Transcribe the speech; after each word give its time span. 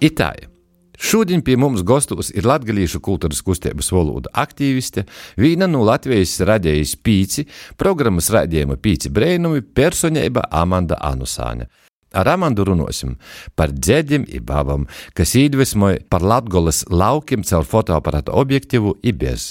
Itāļi. 0.00 0.52
Šodien 0.96 1.42
pie 1.44 1.58
mums 1.60 1.82
gastos 1.84 2.30
ir 2.32 2.46
Latvijas 2.48 3.00
kultūras 3.04 3.42
kustības 3.44 3.90
valoda 3.92 4.30
aktīviste, 4.32 5.04
viena 5.36 5.68
no 5.68 5.82
Latvijas 5.84 6.38
radējas 6.40 6.94
pīci, 7.04 7.44
programmas 7.76 8.30
raidījuma 8.32 8.78
pīci 8.80 9.12
brēnumi 9.12 9.60
personība 9.76 10.46
Amanda 10.50 10.96
Anusāne. 11.04 11.68
Ar 12.16 12.30
Amandu 12.32 12.64
runāsim 12.64 13.16
par 13.58 13.74
dzēdiem 13.76 14.24
un 14.32 14.40
babām, 14.40 14.86
kas 15.12 15.34
iedvesmoja 15.36 16.00
par 16.08 16.24
Latvijas 16.24 16.86
laukiem 16.88 17.44
caur 17.44 17.66
fotoaparāta 17.68 18.32
objektīvu 18.32 18.94
IBS, 19.04 19.50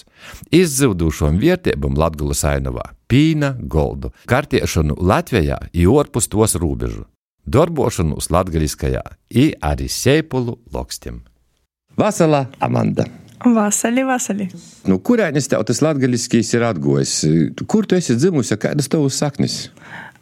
izzudušām 0.49 1.37
vietībām 1.41 1.99
Latvijas 1.99 2.41
ainavā, 2.55 2.87
pīna, 3.11 3.53
goldu, 3.59 4.15
kartiešanu 4.25 4.97
Latvijā 4.97 5.59
un 5.77 5.99
ārpus 6.01 6.31
tos 6.31 6.57
robežu, 6.57 7.05
darbošanu 7.45 8.17
uz 8.19 8.31
latgaliskajā, 8.33 9.03
i 9.29 9.51
arī 9.61 9.89
seipulu 9.91 10.57
lokstiem. 10.73 11.21
Vasala, 11.97 12.45
Amanda! 12.59 13.05
Vasali, 13.45 14.01
vasali. 14.03 14.47
Nu, 14.89 14.97
kurēnis 15.05 15.49
tev 15.51 15.61
tas 15.67 15.81
latgaliskīs 15.83 16.53
ir 16.55 16.63
atgojis? 16.65 17.13
Kur 17.69 17.85
tu 17.85 17.97
esi 17.97 18.15
dzimusi, 18.17 18.57
kādas 18.57 18.89
tavas 18.89 19.19
saknes? 19.21 19.57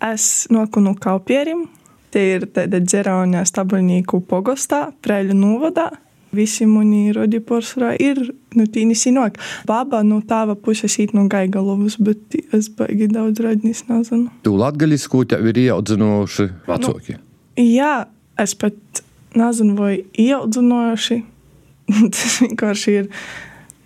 Es 0.03 0.48
noku 0.51 0.84
no 0.84 0.95
Kaupierim. 0.99 1.67
Tie 2.13 2.35
ir 2.35 2.48
tāda 2.53 2.81
dzeraunē 2.84 3.45
stabuļnieku 3.48 4.20
pogostā, 4.29 4.85
Preļu 5.01 5.37
novadā. 5.37 5.87
Visi 6.33 6.65
mani 6.65 7.11
rodi 7.13 7.37
porcelā 7.43 7.93
ir, 8.01 8.19
nu, 8.57 8.65
tīni 8.65 8.95
sinok. 8.97 9.37
Baba 9.69 10.01
no 10.05 10.19
tava 10.25 10.55
puses 10.57 10.95
īt 11.01 11.13
no 11.13 11.27
Gaigalovas, 11.29 11.99
bet 12.01 12.37
es 12.55 12.71
baigi 12.73 13.09
daudz 13.11 13.43
radnis 13.43 13.83
nezinu. 13.89 14.31
Tu 14.45 14.53
latgalisku 14.57 15.23
tev 15.29 15.45
ir 15.51 15.61
ieaudzinoši 15.67 16.47
vecāki? 16.69 17.19
Nu, 17.19 17.67
jā, 17.67 17.93
es 18.41 18.55
pat 18.57 19.03
nezinu, 19.37 19.77
vai 19.77 19.93
ieaudzinoši 20.19 21.20
tas 22.13 22.40
vienkārši 22.43 22.97
ir 23.01 23.12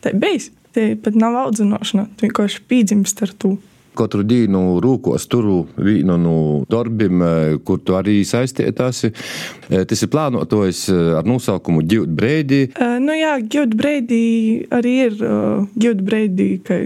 tā 0.03 0.15
bijis. 0.15 0.51
Tie 0.75 0.91
pat 1.01 1.15
nav 1.17 1.35
audzināšana, 1.47 2.05
tu 2.15 2.27
vienkārši 2.27 2.63
pīdzimst 2.69 3.23
ar 3.25 3.33
to. 3.41 3.55
Katru 3.97 4.23
dienu 4.27 4.77
rūkos 4.83 5.27
turu 5.31 5.63
vienu 5.77 6.17
no 6.21 6.37
darbiem, 6.69 7.23
kur 7.65 7.81
tu 7.81 7.97
arī 7.97 8.19
saistītās. 8.27 9.03
Tas 9.67 10.03
ir 10.05 10.11
plānotojis 10.13 10.85
ar 11.19 11.27
nosaukumu 11.27 11.83
Gild 11.87 12.13
Brady. 12.17 12.67
Uh, 12.77 12.97
nu 13.03 13.15
jā, 13.17 13.37
Gild 13.49 13.75
Brady 13.79 14.67
arī 14.73 14.95
ir 15.07 15.19
uh, 15.21 15.65
Gild 15.79 16.05
Brady. 16.07 16.57
Ka 16.63 16.81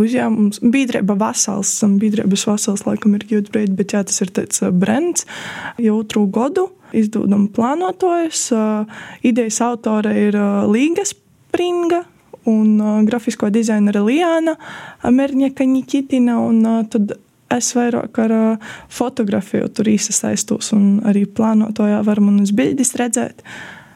uzņēmums. 0.00 0.62
Biedrība 0.72 1.16
Vasals, 1.18 1.72
biedrības 2.00 2.46
Vasals 2.48 2.86
laikam 2.86 3.16
ir 3.18 3.26
Gild 3.28 3.50
Brady, 3.52 3.74
bet 3.76 3.94
jā, 3.96 4.04
tas 4.06 4.22
ir 4.24 4.32
tāds 4.36 4.62
brands 4.72 5.26
jau 5.80 6.00
otru 6.00 6.26
gadu 6.32 6.70
izdodam 6.96 7.48
plānotojas. 7.54 8.48
Idejas 9.26 9.60
autore 9.64 10.14
ir 10.28 10.38
Līga 10.70 11.04
Springa 11.06 12.04
un 12.48 13.04
grafisko 13.06 13.50
dizainere 13.50 14.02
Liana 14.04 14.56
Merņeka 15.04 15.66
Nikitina. 15.66 16.38
Un 16.40 16.62
tad 16.90 17.16
es 17.50 17.72
vairāk 17.76 18.20
ar 18.22 18.34
fotografiju 18.92 19.68
tur 19.74 19.90
iesaistos 19.90 20.72
un 20.76 21.00
arī 21.08 21.26
plānotojā 21.26 22.00
var 22.06 22.22
manas 22.22 22.54
bildes 22.56 22.94
redzēt, 22.98 23.42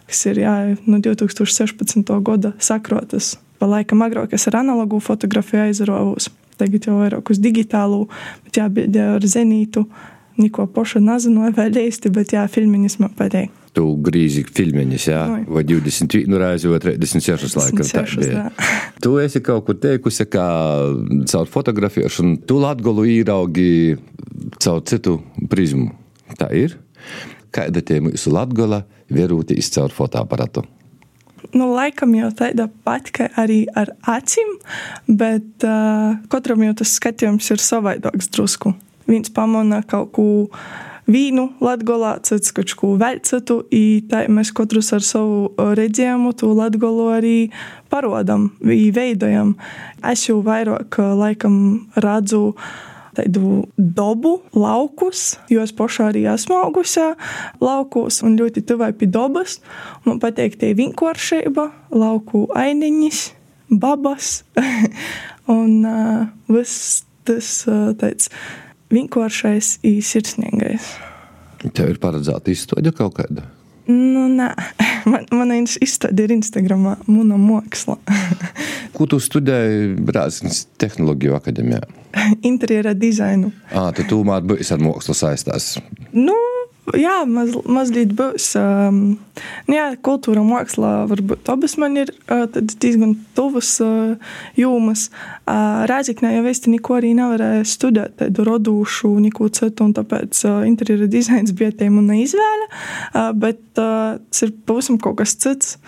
kas 0.09 0.25
ir 0.31 0.43
jā, 0.43 0.55
no 0.91 1.01
2016. 1.03 2.15
gada 2.27 2.55
sakrotas. 2.59 3.35
Pa 3.59 3.71
laikam 3.71 4.03
agrāk 4.05 4.35
es 4.35 4.49
ar 4.51 4.61
analogu 4.65 5.01
fotografiju 5.01 5.69
aizravos. 5.69 6.31
Tagad 6.59 6.87
jau 6.87 7.01
vairāk 7.01 7.31
uz 7.33 7.41
digitālu, 7.43 8.05
bet 8.47 8.61
jābildē 8.61 9.15
ar 9.17 9.27
zenītu. 9.27 9.87
Niko 10.39 10.67
pošu 10.71 11.03
nezinu, 11.03 11.51
vai 11.57 11.71
īsti, 11.71 12.11
bet 12.15 12.35
jā, 12.35 12.47
filmiņas 12.51 12.99
man 13.03 13.15
patīk. 13.19 13.64
Tu 13.75 13.85
grīzi 14.07 14.45
filmiņas, 14.55 15.05
jā, 15.09 15.23
Oi. 15.35 15.45
vai 15.57 15.65
21 15.67 16.37
reizi, 16.39 16.69
vai 16.71 16.79
36 16.79 17.57
laikam 17.59 17.89
tā 17.91 18.05
bija. 18.13 18.45
Tu 19.03 19.11
esi 19.21 19.43
kaut 19.45 19.67
kur 19.67 19.77
teikusi, 19.83 20.29
ka 20.31 20.45
caur 21.33 21.51
fotografēšanu 21.51 22.45
tu 22.49 22.61
latgolu 22.63 23.05
īraugi 23.11 23.97
caur 24.63 24.85
citu 24.87 25.19
prizmu. 25.51 25.91
Tā 26.39 26.49
ir? 26.57 26.79
Kāda 27.55 27.83
tie 27.85 27.99
mūsu 28.05 28.31
latgola 28.33 28.85
vierūtīs 29.13 29.75
caur 29.75 29.93
fotoaparatu? 29.95 30.65
nu, 31.55 31.69
laikam 31.75 32.15
jau 32.17 32.31
tāda 32.35 32.65
pati, 32.87 33.13
kā 33.19 33.27
arī 33.39 33.61
ar 33.79 33.93
acīm, 34.11 34.57
bet 35.07 35.67
uh, 35.67 36.17
katram 36.33 36.65
jau 36.65 36.73
tas 36.81 36.97
skatījums 36.99 37.51
ir 37.53 37.63
savādāks 37.63 38.31
drusku 38.33 38.73
viens 39.07 39.31
pamana 39.31 39.83
kaut 39.87 40.13
ko 40.17 40.27
vīnu 41.11 41.49
latgolā, 41.65 42.17
cits 42.25 42.55
kaut 42.55 42.73
ko 42.79 42.95
vēl 43.01 43.21
citu, 43.27 43.61
i 43.75 44.03
tā 44.09 44.25
mēs 44.33 44.53
katrs 44.57 44.93
ar 44.97 45.05
savu 45.05 45.53
redzējumu 45.79 46.33
to 46.41 46.53
latgolu 46.57 47.11
arī 47.17 47.37
parodam, 47.93 48.51
veidojam. 48.63 49.55
Es 50.05 50.27
jau 50.29 50.41
vairāk 50.45 50.99
laikam 51.19 51.57
redzu 52.01 52.55
tādu 53.15 53.65
dabu, 53.79 54.41
laukus, 54.57 55.37
jo 55.53 55.63
es 55.63 55.73
pašā 55.77 56.11
arī 56.11 56.25
esmu 56.33 56.57
augusā 56.65 57.13
laukos 57.63 58.23
un 58.27 58.35
ļoti 58.41 58.65
tuvai 58.67 58.91
pie 58.99 59.07
dabas. 59.07 59.61
Man 60.07 60.21
patīk 60.23 60.59
tie 60.59 60.73
vienkāršība, 60.75 61.69
lauku 61.95 62.47
ainiņas, 62.59 63.29
babas 63.71 64.43
un 65.59 65.87
uh, 65.87 66.27
viss 66.51 67.05
tas 67.25 67.55
uh, 67.71 67.93
tāds 67.99 68.31
vienkāršais 68.95 69.79
un 69.85 70.01
sirsnīgais. 70.05 70.95
Tev 71.75 71.95
ir 71.95 72.01
paredzēta 72.01 72.53
izstāde 72.53 72.93
kaut 72.97 73.17
kāda? 73.19 73.47
Nu, 73.89 74.25
nē, 74.33 74.49
man, 75.11 75.27
mana 75.35 75.59
izstāde 75.61 76.25
ir 76.25 76.35
Instagram, 76.37 76.87
mana 77.07 77.39
māksla. 77.41 77.99
Ko 78.97 79.09
tu 79.11 79.19
studēji 79.21 79.95
Brāzijas 80.07 80.65
tehnoloģiju 80.81 81.37
akadēmijā? 81.41 81.83
Interjera 82.47 82.95
dizainu. 82.95 83.51
Ah, 83.75 83.91
tu 83.97 84.07
tomēr 84.09 84.45
biji 84.47 84.71
ar 84.73 84.85
mākslu 84.85 85.17
saistās. 85.19 85.75
Nu, 86.15 86.37
jā, 86.93 87.15
maz, 87.29 87.55
mazliet 87.65 88.13
būs. 88.17 88.51
Um, 88.61 89.01
nu 89.69 89.77
jā, 89.77 89.87
kultūra 90.05 90.43
un 90.43 90.51
māksla 90.51 90.93
varbūt 91.11 91.49
abas 91.53 91.77
man 91.81 91.97
ir 92.01 92.13
uh, 92.29 92.45
diezgan 92.53 93.15
tuvas 93.37 93.71
uh, 93.85 94.15
jomas. 94.59 95.07
Uh, 95.45 95.85
Rēziknē 95.91 96.35
jau 96.37 96.47
es 96.51 96.65
neko 96.69 96.99
arī 96.99 97.15
nevarēju 97.17 97.69
studēt, 97.69 98.17
tādu 98.21 98.47
radošu, 98.49 99.13
neko 99.27 99.49
citu, 99.55 99.89
un 99.89 99.95
tāpēc 99.97 100.43
uh, 100.49 100.63
interjera 100.69 101.09
dizains 101.11 101.55
bija 101.57 101.75
tie 101.79 101.91
mana 101.93 102.19
izvēle. 102.21 102.69
Uh, 103.13 103.31
bet 103.33 103.63
uh, 103.79 104.19
tas 104.29 104.45
ir 104.47 104.53
pavisam 104.69 105.01
kaut 105.01 105.23
kas 105.23 105.37
cits, 105.41 105.79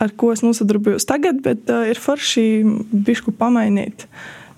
ar 0.00 0.14
ko 0.16 0.32
es 0.32 0.44
nosadarbojos 0.46 1.08
tagad, 1.08 1.42
bet 1.44 1.68
uh, 1.68 1.84
ir 1.90 2.00
forši 2.00 2.46
bišku 2.92 3.36
pamainīt 3.36 4.08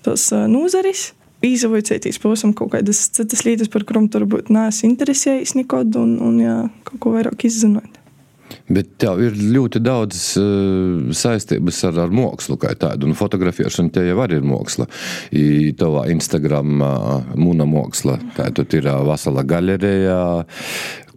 tos 0.03 0.29
uh, 0.31 0.47
nozaris 0.51 1.11
izvaicēties 1.43 2.21
pavisam 2.23 2.53
kaut 2.57 2.73
kādas 2.75 3.07
citas 3.15 3.43
lietas, 3.47 3.71
par 3.73 3.85
kurām 3.87 4.07
varbūt 4.13 4.53
neesmu 4.53 4.91
interesējies 4.91 5.57
nekad, 5.59 5.97
un, 5.99 6.15
un 6.23 6.39
jā, 6.41 6.61
kaut 6.87 7.03
ko 7.03 7.17
vairāk 7.17 7.47
izzināt. 7.49 7.99
Bet 8.69 8.93
tev 9.01 9.19
ir 9.23 9.35
ļoti 9.35 9.81
daudz 9.83 10.19
uh, 10.39 11.11
saistības 11.15 11.79
ar, 11.89 11.99
ar 12.05 12.13
mākslu, 12.15 12.57
kā 12.61 12.73
tādu. 12.79 13.09
Un 13.09 13.17
fotografēšana 13.17 13.93
te 13.93 14.05
jau 14.05 14.27
ir 14.27 14.45
māksla. 14.45 14.87
Tavā 15.79 16.05
Instagram 16.13 16.83
uh, 16.83 17.33
mūna 17.39 17.67
māksla. 17.69 18.19
Tā 18.37 18.49
tad 18.55 18.75
ir 18.77 18.87
uh, 18.87 19.01
vesela 19.09 19.43
galerija, 19.47 20.19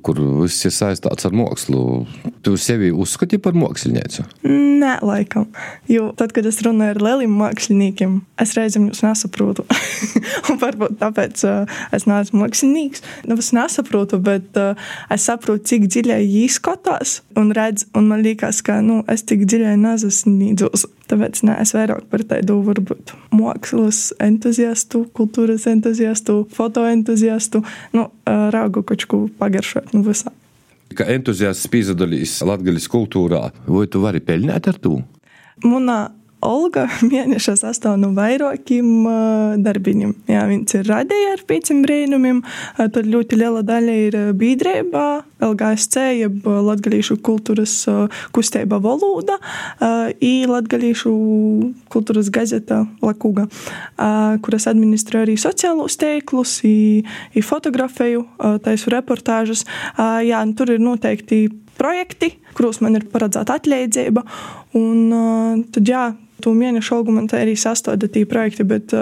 kur 0.06 0.20
viss 0.42 0.66
ir 0.68 0.74
saistīts 0.74 1.26
ar 1.26 1.34
mākslu. 1.34 1.80
Tu 2.46 2.54
sevi 2.60 2.92
uzskati 2.94 3.40
par 3.42 3.56
mākslinieku? 3.58 4.26
Nē, 4.46 4.98
laikam. 5.02 5.48
Jo 5.90 6.12
tad, 6.16 6.34
kad 6.36 6.46
es 6.46 6.60
runāju 6.64 6.94
ar 6.94 7.02
lieliem 7.02 7.34
māksliniekiem, 7.40 8.20
es 8.42 8.54
reizēm 8.58 8.88
jūs 8.90 9.02
nesaprotu. 9.06 9.66
varbūt 10.62 10.98
tāpēc 11.00 11.44
uh, 11.48 11.78
es 11.96 12.06
neesmu 12.08 12.44
mākslinieks. 12.44 13.04
Nu, 13.26 13.38
es 13.40 13.52
nesaprotu, 13.56 14.20
bet 14.22 14.60
uh, 14.60 14.88
es 15.12 15.26
saprotu, 15.26 15.64
cik 15.72 15.88
dziļi 15.90 16.20
viņi 16.22 16.46
skatās 16.56 17.20
un 17.38 17.50
redz. 17.56 17.88
Un 17.96 18.10
man 18.12 18.22
liekas, 18.26 18.62
ka 18.66 18.78
nu, 18.84 19.02
es 19.10 19.26
tik 19.26 19.46
dziļi 19.48 19.76
nezasniedzos. 19.82 20.86
Tāpēc 21.10 21.42
ne, 21.46 21.54
es 21.62 21.70
vairāk 21.76 22.08
par 22.10 22.24
tādu 22.26 22.58
varbūt 22.66 23.12
mākslas 23.36 24.10
entuziastu, 24.22 25.04
kultūras 25.14 25.68
entuziastu, 25.70 26.40
fotoentuziastu, 26.56 27.62
nu, 27.94 28.08
raugu 28.26 28.82
kaut 28.86 29.06
ko 29.10 29.22
pagaršot 29.38 29.94
nu, 29.94 30.02
visā. 30.06 30.32
Kā 30.96 31.06
entuziasts 31.14 31.68
piedalīs 31.70 32.38
Latvijas 32.46 32.86
kultūrā, 32.90 33.48
vai 33.66 33.86
tu 33.90 34.02
vari 34.02 34.22
pelnīt 34.22 34.70
ar 34.70 34.78
to? 34.82 35.00
Manā 35.64 36.00
Olga 36.44 36.86
mēneša 37.10 37.56
sastāv 37.62 37.96
no 38.00 38.12
vairākiem 38.16 39.06
darbiem. 39.64 40.12
Jā, 40.28 40.44
viņš 40.48 40.74
ir 40.80 40.90
radījis 40.90 41.32
ar 41.32 41.44
pieciem 41.48 41.82
brīnumiem. 41.84 42.42
Tad 42.76 43.08
ļoti 43.08 43.38
liela 43.40 43.62
daļa 43.66 43.96
ir 44.06 44.18
biedrībā, 44.36 45.06
LGSC, 45.46 46.04
jeb 46.20 46.46
Latvijas 46.46 47.12
kultūras 47.24 47.74
kustība 48.36 48.78
valoda, 48.82 49.38
un 49.80 50.52
Latvijas 50.52 51.04
kultūras 51.92 52.30
gazeta 52.32 52.82
Lakuga, 53.04 53.46
kuras 54.44 54.68
administrē 54.70 55.24
arī 55.26 55.36
sociālos 55.40 55.98
teiklus, 56.00 56.58
i, 56.68 57.04
i 57.36 57.44
fotografēju, 57.44 58.24
taisu 58.64 58.92
reportāžas. 58.94 59.66
Jā, 59.96 60.44
tur 60.56 60.76
ir 60.76 60.82
noteikti 60.84 61.46
projekti, 61.78 62.34
kuros 62.56 62.80
man 62.84 62.98
ir 62.98 63.08
paredzēta 63.12 63.58
atleidzība. 63.60 64.24
Un 64.78 65.66
tad, 65.72 65.82
jā, 65.88 66.06
to 66.44 66.52
mēnešu 66.56 66.98
algu 66.98 67.14
man 67.16 67.28
arī 67.32 67.56
sastāvda 67.58 68.10
tie 68.12 68.26
projekti, 68.28 68.66
bet 68.68 68.96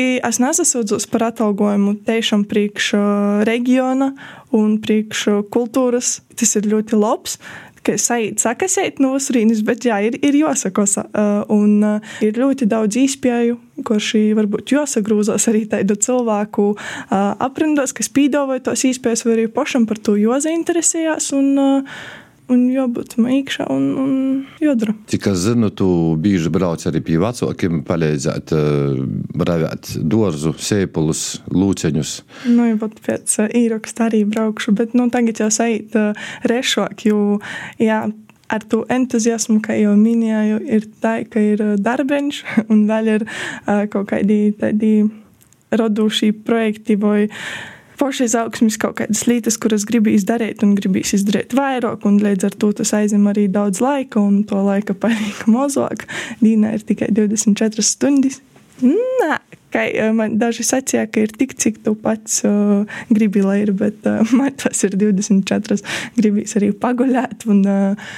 Es 0.00 0.38
nesasūdzos 0.40 1.04
par 1.10 1.26
atalgojumu 1.26 1.96
tiešām 2.06 2.46
priekš 2.48 2.92
reģiona 3.44 4.12
un 4.56 4.78
priekš 4.80 5.26
kultūras. 5.52 6.20
Tas 6.38 6.54
ir 6.56 6.68
ļoti 6.70 6.96
labs 6.96 7.36
ka 7.86 7.96
sajūt 8.00 8.42
sakasēt 8.42 9.00
no 9.02 9.14
Usrīnas, 9.16 9.62
bet 9.66 9.86
jā, 9.88 10.00
ir, 10.08 10.18
ir 10.24 10.38
jāsakos. 10.42 10.98
Uh, 11.00 11.42
un 11.52 11.80
uh, 11.86 12.14
ir 12.24 12.38
ļoti 12.40 12.68
daudz 12.70 12.98
īspēju, 13.00 13.58
kurš 13.86 14.12
varbūt 14.36 14.74
jāsagrūzās 14.74 15.48
arī 15.52 15.64
tādu 15.70 15.96
cilvēku 15.96 16.70
uh, 16.74 17.14
aprindos, 17.40 17.94
kas 17.96 18.12
pīdāvoja 18.12 18.66
tos 18.70 18.84
īspējas, 18.88 19.24
vai 19.26 19.36
arī 19.38 19.46
pašam 19.52 19.86
par 19.88 20.00
to 20.02 20.16
jāzainteresējās. 20.20 21.32
Un, 21.38 21.54
un 22.52 22.66
jābūt 22.72 23.16
iekšā 23.20 23.66
un, 23.72 23.84
un 24.00 24.14
jādara. 24.62 24.94
Cik 25.10 25.28
es 25.32 25.44
zinu, 25.46 25.70
tu 25.74 25.88
bieži 26.20 26.52
brauc 26.52 26.84
arī 26.88 27.02
pie 27.04 27.18
vecākiem, 27.22 27.82
palīdzēt 27.88 28.54
uh, 28.56 29.02
ravēt 29.50 29.92
dārzu, 30.00 30.54
sēpulus, 30.58 31.24
lūceņus. 31.54 32.16
Nu, 32.50 32.66
jau 32.72 32.80
pat 32.82 32.98
pēc 33.06 33.36
uh, 33.42 33.52
īraksta 33.60 34.08
arī 34.10 34.24
braukšu, 34.28 34.74
bet 34.78 34.96
nu, 34.98 35.08
tagad 35.12 35.42
jau 35.42 35.50
sajūt 35.54 35.96
uh, 36.00 36.28
rešāk, 36.50 37.06
jo 37.08 37.38
jā, 37.80 38.02
ar 38.50 38.66
to 38.66 38.82
entuziasmu, 38.90 39.60
kā 39.64 39.78
jau 39.78 39.94
minēju, 39.98 40.60
ir 40.66 40.86
tā, 41.02 41.20
ka 41.30 41.42
ir 41.52 41.64
darbiņš 41.80 42.44
un 42.72 42.86
vēl 42.90 43.14
ir 43.16 43.26
kaut 43.92 44.10
kādi 44.10 44.42
tādi 44.58 44.94
radoši 45.70 46.32
projekti 46.46 46.96
vai 46.98 47.28
forši 48.00 48.26
izaugsmes 48.30 48.78
kaut 48.80 48.98
kādas 49.00 49.26
lietas, 49.28 49.58
kuras 49.60 49.84
gribīs 49.88 50.24
darīt 50.28 50.64
un 50.64 50.74
gribīs 50.78 51.12
izdarīt 51.18 51.54
vairāk, 51.56 52.06
un 52.08 52.20
līdz 52.24 52.48
ar 52.48 52.56
to 52.62 52.72
tas 52.80 52.94
aizņem 52.96 53.28
arī 53.32 53.46
daudz 53.52 53.82
laika, 53.84 54.22
un 54.22 54.42
to 54.48 54.60
laika 54.64 54.96
paliek 54.96 55.44
mazāk. 55.50 56.06
Dīnā 56.40 56.76
ir 56.78 56.86
tikai 56.88 57.10
24 57.16 57.84
stundas. 57.84 58.40
Nē, 58.80 59.36
kā 59.74 59.84
man 60.16 60.38
daži 60.40 60.64
sacīja, 60.64 61.06
ka 61.12 61.26
ir 61.26 61.32
tik, 61.36 61.52
cik 61.60 61.82
tu 61.84 61.94
pats 61.98 62.40
uh, 62.48 63.00
gribi, 63.12 63.42
lai 63.44 63.60
ir, 63.66 63.74
bet 63.76 64.06
uh, 64.08 64.22
man 64.38 64.54
tas 64.60 64.84
ir 64.86 64.96
24. 65.00 65.80
Gribīs 66.16 66.56
arī 66.56 66.70
paguļāt 66.72 67.44
un 67.52 67.64
uh, 67.68 68.14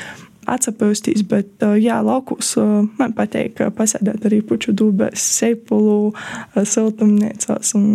atsapūstīs, 0.50 1.24
bet 1.30 1.66
uh, 1.66 1.74
jā, 1.78 1.98
laukos 2.06 2.54
uh, 2.60 2.84
man 2.98 3.16
patīk 3.18 3.64
pasēdēt 3.74 4.28
arī 4.30 4.42
puču 4.46 4.74
dūbēs, 4.78 5.26
seipulu, 5.40 6.12
uh, 6.12 6.62
siltumniecās 6.62 7.74
un 7.78 7.90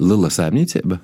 Liela 0.00 0.30
saimniecība? 0.32 1.00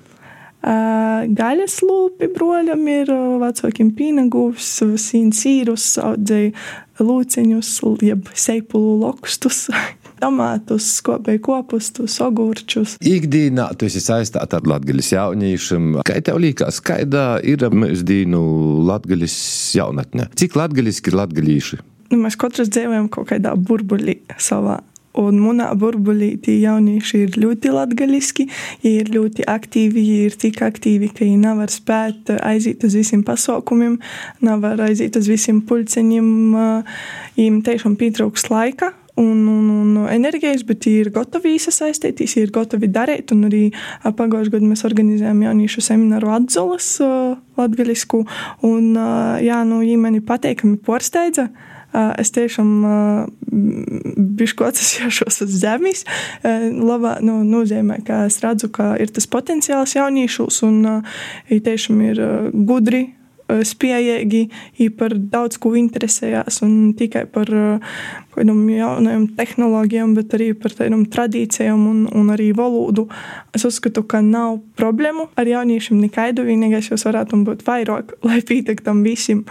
Gaļas 1.37 1.77
lūpi 1.85 2.27
broļam 2.33 2.81
ir 2.91 3.11
vecākiem 3.41 3.91
pīnagūs, 3.95 4.71
sīns 4.99 5.43
sīrus, 5.43 5.85
audzēja 6.01 6.51
lūciņus, 6.99 7.71
jeb 8.03 8.31
seipulu 8.33 8.97
lokustus. 9.05 9.67
Tomātus, 10.21 10.87
skopēju 10.97 11.43
kopustus, 11.45 12.15
ogurčus. 12.25 12.95
Ikdienā 13.05 13.67
tu 13.77 13.85
esi 13.85 14.01
saistīta 14.01 14.57
ar 14.57 14.65
latgaļas 14.65 15.11
jauniešiem. 15.13 15.99
Kā 16.07 16.17
tev 16.25 16.39
liekas, 16.41 16.81
kāda 16.81 17.37
ir 17.45 17.61
mūsdienu 17.69 18.41
latgaļas 18.89 19.37
jaunatne? 19.77 20.25
Cik 20.41 20.57
latgaļiski 20.57 21.13
ir 21.13 21.19
latgaļīši? 21.21 21.81
Nu, 22.09 22.23
mēs 22.23 22.39
katrs 22.39 22.73
dzīvojam 22.73 23.11
kaut 23.13 23.29
kādā 23.29 23.53
burbuļī 23.53 24.23
savā 24.41 24.79
Un 25.17 25.39
manā 25.41 25.71
burbulī 25.79 26.35
tie 26.43 26.59
jaunieši 26.61 27.23
ir 27.25 27.39
ļoti 27.41 27.71
latgaļiski, 27.73 28.47
viņi 28.83 28.99
ir 29.01 29.09
ļoti 29.15 29.47
aktīvi, 29.49 29.95
viņi 29.97 30.19
ir 30.27 30.37
tik 30.43 30.61
aktīvi, 30.65 31.09
ka 31.15 31.25
viņi 31.25 31.41
nevar 31.41 31.73
spēt 31.73 32.31
aiziet 32.37 32.85
uz 32.85 32.97
visiem 32.99 33.23
pasaukumiem, 33.25 33.97
nevar 34.45 34.85
aiziet 34.85 35.17
uz 35.17 35.29
visiem 35.31 35.63
pulceņiem, 35.65 36.29
viņiem 37.37 37.59
tiešām 37.65 37.97
pietrūks 37.97 38.49
laika 38.53 38.93
un, 39.17 39.47
un, 39.49 39.69
un 39.73 40.09
enerģijas, 40.13 40.63
bet 40.67 40.85
viņi 40.85 41.01
ir 41.01 41.09
gatavi 41.15 41.55
iesaistīties, 41.57 42.35
viņi 42.37 42.45
ir 42.45 42.53
gatavi 42.53 42.89
darīt. 42.93 43.33
Un 43.33 43.47
arī 43.49 43.63
pagājušajā 44.05 44.53
gadā 44.53 44.69
mēs 44.69 44.85
organizējām 44.87 45.41
jauniešu 45.47 45.83
semināru 45.85 46.29
atzulas 46.35 46.91
latgaļisku, 47.57 48.21
un 48.69 48.93
jā, 49.41 49.63
nu, 49.65 49.81
viņi 49.81 49.97
mani 50.03 50.21
pateikami 50.25 50.77
porsteidza 50.85 51.49
es 52.21 52.31
tiešām 52.35 52.71
bišku 54.37 54.67
atsasīšos 54.67 55.41
uz 55.45 55.59
zemes. 55.61 56.05
Labā 56.43 57.17
nu, 57.25 57.39
nozīmē, 57.47 58.01
ka 58.07 58.25
es 58.29 58.39
redzu, 58.43 58.71
ka 58.73 58.93
ir 59.01 59.13
tas 59.13 59.29
potenciāls 59.29 59.97
jauniešos 59.97 60.63
un 60.67 60.81
tiešām 61.49 62.03
ir 62.09 62.23
gudri 62.53 63.07
spējīgi, 63.47 64.41
par 64.97 65.15
daudz 65.15 65.59
ko 65.61 65.71
interesējās 65.79 66.61
un 66.65 66.93
tikai 66.97 67.23
par 67.31 67.51
eh, 67.55 67.99
kādām 68.35 68.59
jaunām 68.69 69.27
tehnoloģijām, 69.37 70.13
bet 70.17 70.35
arī 70.37 70.49
par 70.59 70.75
tādām 70.75 71.05
tradīcijām 71.11 71.85
un, 71.89 72.01
un 72.11 72.31
arī 72.33 72.49
valodu. 72.57 73.07
Es 73.55 73.65
uzskatu, 73.67 74.03
ka 74.09 74.21
nav 74.25 74.59
problēmu 74.79 75.29
ar 75.39 75.49
jauniešiem 75.49 76.01
nekaidu. 76.03 76.45
Vienīgais 76.47 76.91
jūs 76.91 77.07
varētu 77.07 77.39
būt 77.47 77.63
vairāk, 77.67 78.17
lai 78.27 78.41
pietiktam 78.45 79.03
visiem, 79.07 79.45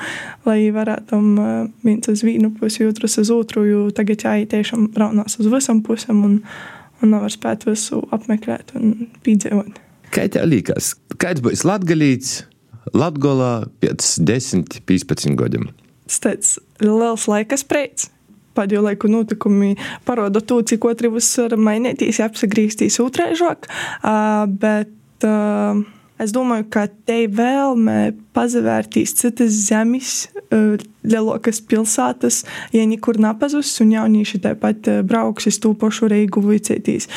lai 0.48 0.60
varētu 0.74 1.20
eh, 1.20 1.54
viens 1.86 2.12
uz 2.12 2.24
vienu 2.26 2.52
pusi, 2.58 2.86
otrs 2.88 3.18
uz 3.22 3.32
otru, 3.34 3.64
jo 3.68 3.86
tagad 3.96 4.26
jāiet 4.28 4.52
tiešām 4.52 4.90
raunās 4.96 5.40
uz 5.40 5.48
visam 5.52 5.80
pusēm 5.86 6.20
un, 6.26 6.36
un 7.00 7.16
nevar 7.16 7.32
spēt 7.32 7.64
visu 7.68 8.04
apmeklēt 8.14 8.76
un 8.78 9.08
piedzīvot. 9.24 9.80
Kā 10.14 10.28
tev 10.30 10.46
liekas, 10.48 10.94
kāds 11.18 11.42
būs 11.44 11.64
latgalīts? 11.66 12.44
Latvijā 12.94 13.66
pēc 13.82 14.10
10, 14.22 14.80
15 14.86 15.38
gadiem. 15.38 15.70
Tas 16.06 16.22
tāds 16.22 16.52
liels 16.82 17.26
laika 17.30 17.58
spreits. 17.58 18.10
Pēdējo 18.56 18.86
laiku 18.86 19.10
notikumi 19.12 19.74
parāda 20.08 20.40
to, 20.40 20.62
cik 20.64 20.86
otrs 20.88 21.34
var 21.42 21.58
mainīties, 21.60 22.22
apgriezīties 22.24 22.96
otrēžāk. 23.04 23.68
Bet 24.62 25.26
uh, 25.28 25.82
es 26.22 26.32
domāju, 26.32 26.68
ka 26.72 26.86
te 26.88 27.26
vēlme 27.28 28.14
pazavērtīs 28.36 29.12
citas 29.18 29.58
zemes, 29.66 30.30
lielākas 31.06 31.60
pilsētas, 31.66 32.42
ja 32.74 32.84
nekur 32.88 33.20
nepazūs, 33.22 33.72
un 33.84 33.94
jaunieši 33.94 34.42
tāpat 34.46 34.90
eh, 34.90 35.00
brauks 35.06 35.48
uz 35.50 35.58
to 35.62 35.72
pašu 35.78 36.10
Reigu 36.10 36.42
vicētīs, 36.44 37.08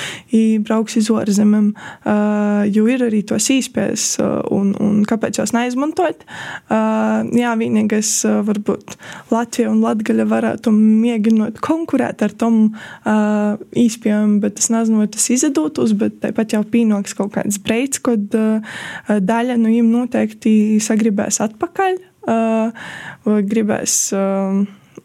brauks 0.65 0.97
uz 0.99 1.09
ārzemēm, 1.13 1.71
uh, 1.73 2.63
jo 2.69 2.85
ir 2.91 3.03
arī 3.05 3.21
tos 3.27 3.49
īspējas, 3.53 4.05
uh, 4.21 4.27
un, 4.55 4.71
un 4.81 5.01
kāpēc 5.07 5.39
jos 5.41 5.53
neizmantot. 5.55 6.21
Jā, 6.69 7.51
vienīgais 7.59 8.11
varbūt 8.45 8.95
Latvija 9.33 9.71
un 9.71 9.81
Latgaļa 9.83 10.25
varētu 10.29 10.73
mēģinot 10.75 11.59
konkurēt 11.65 12.23
ar 12.25 12.35
tom 12.39 12.59
īspējām, 13.05 14.37
bet 14.43 14.61
es 14.61 14.69
nezinu, 14.73 15.03
vai 15.03 15.09
tas 15.13 15.29
izdotos, 15.33 15.95
bet 15.99 16.19
tāpat 16.23 16.55
jau 16.55 16.63
pienāks 16.67 17.17
kaut 17.17 17.33
kāds 17.37 17.59
breids, 17.63 18.01
kad 18.03 18.27
daļa 18.29 19.57
no 19.59 19.69
viņiem 19.71 19.91
noteikti 19.93 20.53
sagribēs 20.83 21.41
atpakaļ 21.45 21.99
vai 22.27 23.39
gribēs 23.47 23.95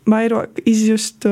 vairāk 0.05 0.61
izjust 0.69 1.25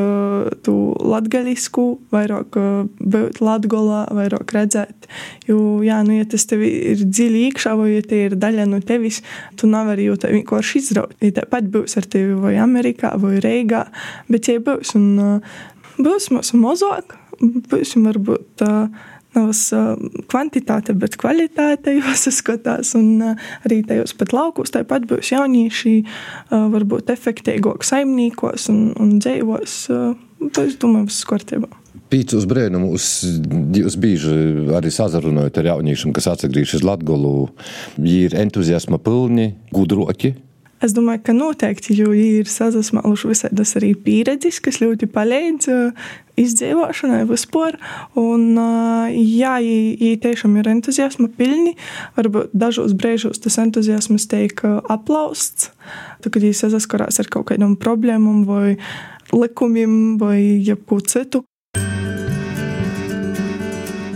to 0.64 0.74
latgaļisku, 0.96 1.84
vairāk 2.14 2.56
būt 2.98 3.40
latgolā, 3.44 4.04
vairāk 4.16 4.54
redzēt. 4.56 5.08
Jo, 5.48 5.58
jā, 5.84 6.00
nu, 6.06 6.16
ja 6.16 6.28
tas 6.28 6.46
tev 6.48 6.64
ir 6.66 7.02
dziļi 7.02 7.44
iekšā, 7.50 7.74
vai 7.78 7.90
ja 7.96 8.04
tie 8.06 8.24
ir 8.28 8.38
daļa 8.40 8.66
no 8.70 8.80
tevis, 8.84 9.20
tu 9.60 9.68
nevari 9.70 10.08
jau 10.08 10.16
tā 10.20 10.32
vienkārši 10.32 10.80
izraut. 10.80 11.16
Ja 11.24 11.34
tāpat 11.42 11.68
būs 11.72 11.98
ar 12.00 12.08
tevi 12.08 12.38
vai 12.40 12.56
Amerikā, 12.62 13.14
vai 13.20 13.42
Reigā, 13.44 13.86
bet 14.32 14.48
ja 14.48 14.62
būs, 14.64 14.94
un 14.98 15.42
būs 16.00 16.30
mums 16.32 16.54
mazāk, 16.56 17.16
būsim 17.42 18.08
varbūt. 18.08 18.64
Uh, 18.64 19.10
Nav 19.32 19.52
kvantitāte, 20.28 20.94
bet 20.98 21.16
kvalitāte 21.20 21.94
jāsaskatās. 22.00 22.94
Un 22.98 23.36
arī 23.64 23.82
tajos 23.88 24.16
pat 24.18 24.34
laukos 24.36 24.74
tāpat 24.74 25.06
būs 25.10 25.32
jaunieši, 25.34 25.94
varbūt 26.50 27.12
efektīvāk 27.14 27.86
saimniekos 27.86 28.68
un, 28.72 28.82
un 29.00 29.16
dzīvos. 29.22 29.78
Es 30.42 30.76
domāju, 30.82 31.08
viss 31.08 31.28
kārtībā. 31.28 31.70
Pīcis 32.12 32.44
brīnumus 32.44 33.06
jūs 33.72 33.96
bieži 34.00 34.34
arī 34.76 34.90
sazarunājat 34.92 35.62
ar 35.62 35.70
jauniešiem, 35.70 36.12
kas 36.12 36.28
atgriežas 36.28 36.84
Latviju. 36.84 37.46
Viņi 37.96 38.18
ir 38.26 38.40
entuziasma 38.42 39.00
pilni, 39.00 39.54
gudroki 39.72 40.34
Es 40.82 40.94
domāju, 40.96 41.20
ka 41.28 41.34
noteikti, 41.36 41.94
jo 41.94 42.10
ir 42.16 42.48
sazasmēluši 42.50 43.28
visādas 43.30 43.76
arī 43.78 43.92
pieredzes, 43.94 44.58
kas 44.64 44.80
ļoti 44.82 45.06
palīdz 45.14 45.68
uh, 45.70 46.08
izdzīvošanai 46.42 47.20
vispār. 47.30 47.78
Un, 48.18 48.48
uh, 48.58 49.06
jā, 49.12 49.54
viņi 49.62 50.16
tiešām 50.24 50.58
ir 50.58 50.72
entuziasma 50.72 51.28
pilni. 51.38 51.76
Varbūt 52.18 52.50
dažos 52.50 52.96
brīžos 52.98 53.38
tas 53.44 53.60
entuziasms 53.62 54.26
tiek 54.32 54.58
uh, 54.66 54.80
aplausts, 54.90 55.70
tad, 56.24 56.32
kad 56.32 56.42
viņi 56.42 56.58
saskarās 56.64 57.22
ar 57.22 57.30
kaut 57.30 57.52
kādām 57.52 57.78
problēmām 57.78 58.42
vai 58.48 58.74
likumiem 59.30 60.18
vai 60.18 60.40
jebko 60.66 60.98
citu. 61.06 61.44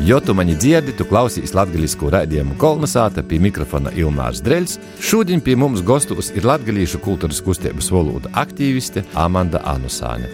Jo 0.06 0.20
tu 0.20 0.34
mani 0.38 0.54
dzirdi, 0.54 0.92
tu 0.94 1.02
klausīs 1.02 1.50
latviešu 1.50 2.06
raidījumu 2.14 2.54
kolonizāta 2.62 3.24
pie 3.26 3.40
mikrofona 3.42 3.90
Ilmārs 3.98 4.38
Dreļs. 4.46 4.76
Šodien 5.02 5.40
pie 5.42 5.56
mums 5.58 5.80
gastos 5.82 6.28
ir 6.30 6.44
latviešu 6.46 7.00
kultūras 7.02 7.40
kustības 7.42 7.88
valoda 7.90 8.30
aktīviste 8.38 9.02
Amanda 9.18 9.58
Anusāne. 9.66 10.30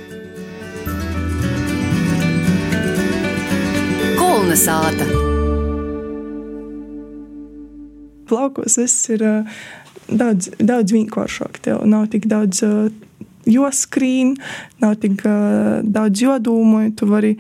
Kolonizāta. 4.19 5.07
Plaukos 8.29 8.77
viss 8.77 9.09
ir 9.17 9.25
uh, 9.25 9.63
daudz, 10.13 10.51
daudz 10.61 10.93
vienkāršāk. 10.99 11.63
Tev 11.65 11.81
nav 11.89 12.11
tik 12.13 12.29
daudz. 12.29 12.61
Uh, 12.61 12.93
Joskrīn, 13.43 14.37
nav 14.79 15.01
tik 15.03 15.25
uh, 15.27 15.81
daudz 15.83 16.21
jodomāju. 16.23 16.93
Tu 17.01 17.09
vari 17.11 17.33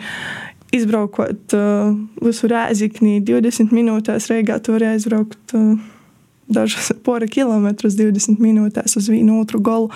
izbraukot 0.72 1.56
uh, 1.56 1.92
visu 2.24 2.48
rēzikni 2.50 3.20
20 3.24 3.74
minūtēs. 3.74 4.28
Reigā 4.32 4.58
vari 4.68 4.88
aizbraukt 4.94 5.56
uh, 5.58 5.74
dažas 6.52 6.92
pora 7.06 7.28
kilometrus 7.30 7.98
20 7.98 8.40
minūtēs 8.42 8.96
uz 9.00 9.10
vienu 9.12 9.40
otru 9.42 9.60
galu. 9.64 9.92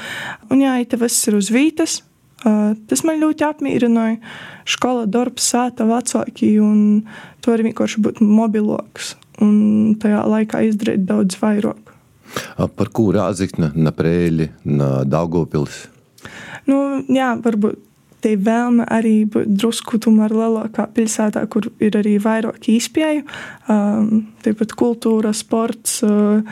Un 0.50 0.64
jā, 0.64 0.76
viss 1.00 1.30
ir 1.30 1.38
uz 1.38 1.50
vītas, 1.54 2.00
uh, 2.44 2.74
tas 2.90 3.04
man 3.08 3.22
ļoti 3.22 3.48
apmierināja. 3.48 4.20
Skola, 4.66 5.06
darbs, 5.06 5.46
sēta, 5.52 5.86
vecāki, 5.88 6.56
un 6.60 7.06
tu 7.40 7.52
vari 7.52 7.68
vienkārši 7.68 8.02
būt 8.02 8.22
mobiloks 8.24 9.14
un 9.44 9.96
tajā 10.00 10.24
laikā 10.26 10.64
izdarīt 10.66 11.04
daudz 11.06 11.38
vairāk. 11.40 11.92
Par 12.56 12.88
ko 12.92 13.10
rāzikna, 13.14 13.70
na 13.78 13.92
prēļi, 13.94 14.48
na 14.68 14.88
Daugopils? 15.08 15.86
Nu, 16.66 17.04
jā, 17.12 17.36
varbūt 17.44 17.78
te 18.26 18.34
vēlme 18.34 18.86
arī 18.90 19.20
būt 19.30 19.52
drusku 19.60 20.00
tomēr 20.02 20.34
lielākā 20.34 20.88
pilsētā, 20.96 21.44
kur 21.52 21.68
ir 21.82 21.94
arī 21.98 22.16
vairāk 22.22 22.66
izpēju. 22.72 23.22
Um, 23.70 24.26
Tāpat 24.42 24.74
kultūra, 24.78 25.30
sports. 25.36 26.00
Uh, 26.06 26.42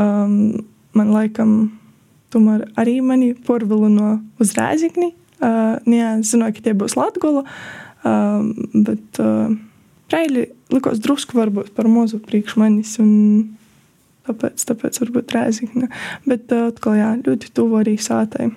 um, 0.00 0.62
man 0.96 1.12
laikam, 1.12 1.52
tomēr 2.32 2.64
arī 2.80 3.00
mani 3.04 3.32
porvilino 3.48 4.16
uz 4.40 4.54
Rēzikni. 4.56 5.12
Uh, 5.42 5.76
jā, 5.90 6.14
zināju, 6.24 6.56
ka 6.56 6.66
tie 6.68 6.76
būs 6.78 6.96
Latgola, 6.96 7.44
um, 8.06 8.52
bet 8.72 9.20
uh, 9.20 9.52
Preili 10.12 10.44
likos 10.72 11.00
drusku 11.00 11.38
varbūt 11.38 11.72
par 11.76 11.88
mazu 11.88 12.20
priekš 12.22 12.56
manis. 12.60 12.96
Un, 13.02 13.58
Tāpēc, 14.22 14.62
tāpēc 14.68 15.00
varbūt 15.02 15.32
Rēzikne. 15.34 15.88
Bet 16.30 16.52
uh, 16.54 16.68
atkal, 16.70 16.94
jā, 16.94 17.08
ļoti 17.26 17.48
tuvu 17.58 17.80
arī 17.80 17.96
sātai. 17.98 18.52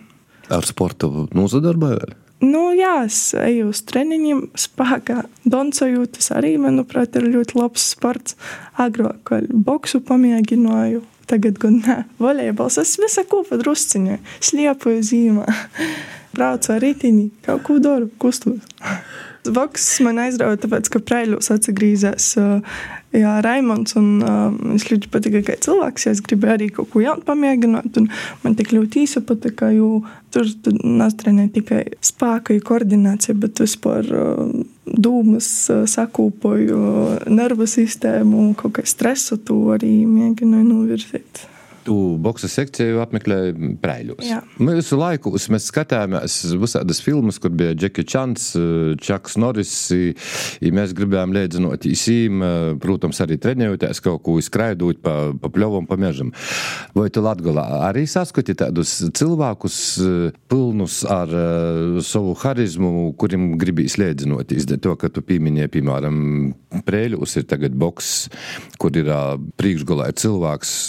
Ar 0.54 0.68
sportu 0.70 1.26
nozadarbojas? 1.34 2.14
Nu, 2.44 2.68
jā, 2.76 3.06
es 3.08 3.18
eju 3.40 3.70
uz 3.72 3.80
treniņiem, 3.88 4.42
spēkā 4.60 5.22
doncoju. 5.48 6.04
Tas 6.18 6.32
arī, 6.36 6.56
manuprāt, 6.60 7.16
ir 7.16 7.30
ļoti 7.32 7.58
labs 7.60 7.86
sports. 7.96 8.36
Agrāk 8.82 9.32
boksu 9.50 10.02
pamēģināju, 10.04 11.04
tagad 11.32 11.62
gan 11.62 11.80
nē, 11.86 11.98
volejbols. 12.20 12.80
Es 12.84 12.98
visu 13.00 13.24
kopā 13.32 13.60
drusciņā, 13.62 14.20
sliepoju 14.44 15.06
zīmē, 15.08 15.48
braucu 16.36 16.76
ar 16.76 16.84
ritiņu, 16.84 17.30
kaut 17.48 17.64
ko 17.70 17.80
daru, 17.84 18.12
kustos. 18.20 18.60
Voks 19.54 19.88
man 20.06 20.20
aizrauja, 20.24 20.60
tāpēc, 20.64 20.90
ka 20.94 21.02
Prēļos 21.06 21.52
atgriezīsies 21.54 22.32
uh, 22.42 22.78
jā, 23.16 23.36
Raimons. 23.46 23.96
Un, 24.00 24.10
es 24.76 24.88
ļoti 24.90 25.10
patīk, 25.14 25.40
ka 25.48 25.58
cilvēks, 25.66 26.08
ja 26.08 26.14
es 26.16 26.22
gribēju 26.26 26.58
arī 26.58 26.70
kaut 26.76 26.92
ko 26.94 27.04
jaunu 27.04 27.26
pamēģināt, 27.28 28.00
un 28.02 28.10
man 28.44 28.58
tik 28.60 28.74
ļoti 28.76 29.06
īsa 29.06 29.24
patika, 29.26 29.72
jo 29.76 30.04
tur 30.36 30.50
nastrenē 30.84 31.48
tikai 31.56 31.82
spēka 32.04 32.56
un 32.56 32.64
koordinācija, 32.66 33.38
bet 33.40 33.64
vispār 33.64 34.12
uh, 34.12 34.54
sakūpoju, 35.96 36.80
nervu 37.32 37.68
sistēmu, 37.70 38.52
kaut 38.60 38.80
kā 38.80 38.88
stresu 38.88 39.40
to 39.42 39.62
arī 39.76 39.98
mēģināju 40.10 40.72
novirzīt. 40.72 41.46
Tu 41.86 41.96
boxe 42.18 42.50
sekciju 42.50 42.98
apmeklēji 43.04 43.76
Prēļos. 43.82 44.26
Jā. 44.26 44.40
Mēs 44.58 44.80
visu 44.80 44.98
laiku 44.98 45.36
mēs 45.54 45.68
skatījāmies 45.70 46.38
visādas 46.58 47.02
filmas, 47.06 47.38
kur 47.42 47.54
bija 47.54 47.76
Džeki 47.78 48.06
Čants, 48.10 48.48
Čaks 49.06 49.38
Norris. 49.38 49.74
Ja 49.94 50.72
mēs 50.74 50.96
gribējām 50.98 51.36
līdzinot 51.36 51.86
īsīm, 51.86 52.42
protams, 52.82 53.22
arī 53.22 53.38
trenējoties 53.42 54.02
kaut 54.02 54.24
ko 54.26 54.40
izkraidot 54.42 55.04
pa, 55.06 55.14
pa 55.38 55.54
pļovam, 55.54 55.86
pa 55.86 56.00
mežam. 56.02 56.34
Vai 56.98 57.12
tu 57.14 57.22
Latgolā 57.22 57.68
arī 57.86 58.08
saskati 58.10 58.58
tādus 58.58 58.98
cilvēkus 59.14 59.80
pilnus 60.50 61.04
ar 61.06 61.30
savu 62.02 62.34
harizmu, 62.42 63.12
kuriem 63.22 63.52
gribīs 63.62 64.00
līdzinoties? 64.02 64.72
To, 64.74 64.98
ka 64.98 65.14
tu 65.14 65.22
pieminēji, 65.26 65.76
piemēram, 65.78 66.22
Prēļos 66.86 67.38
ir 67.40 67.46
tagad 67.48 67.78
boks, 67.78 68.16
kur 68.82 68.98
ir 68.98 69.14
priekšgalā 69.62 70.10
cilvēks. 70.18 70.80